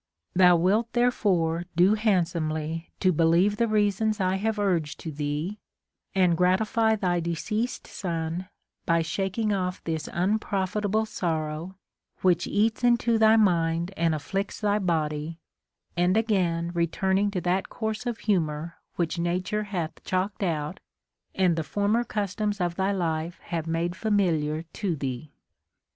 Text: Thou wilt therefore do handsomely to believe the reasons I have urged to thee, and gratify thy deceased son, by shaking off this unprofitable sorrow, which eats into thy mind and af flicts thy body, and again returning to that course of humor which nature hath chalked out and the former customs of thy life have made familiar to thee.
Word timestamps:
Thou 0.33 0.55
wilt 0.55 0.93
therefore 0.93 1.65
do 1.75 1.93
handsomely 1.93 2.89
to 3.01 3.11
believe 3.13 3.57
the 3.57 3.67
reasons 3.67 4.19
I 4.19 4.37
have 4.37 4.57
urged 4.57 4.99
to 5.01 5.11
thee, 5.11 5.59
and 6.15 6.35
gratify 6.35 6.95
thy 6.95 7.19
deceased 7.19 7.85
son, 7.85 8.49
by 8.87 9.03
shaking 9.03 9.53
off 9.53 9.83
this 9.83 10.09
unprofitable 10.11 11.05
sorrow, 11.05 11.77
which 12.21 12.47
eats 12.47 12.83
into 12.83 13.19
thy 13.19 13.35
mind 13.35 13.93
and 13.95 14.15
af 14.15 14.23
flicts 14.23 14.59
thy 14.59 14.79
body, 14.79 15.37
and 15.95 16.17
again 16.17 16.71
returning 16.73 17.29
to 17.29 17.41
that 17.41 17.69
course 17.69 18.07
of 18.07 18.17
humor 18.21 18.77
which 18.95 19.19
nature 19.19 19.65
hath 19.65 20.03
chalked 20.03 20.41
out 20.41 20.79
and 21.35 21.55
the 21.55 21.63
former 21.63 22.03
customs 22.03 22.59
of 22.59 22.73
thy 22.75 22.91
life 22.91 23.37
have 23.41 23.67
made 23.67 23.95
familiar 23.95 24.63
to 24.73 24.95
thee. 24.95 25.31